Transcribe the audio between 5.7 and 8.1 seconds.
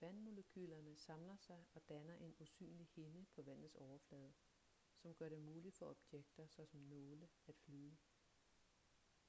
for objekter såsom nåle at flyde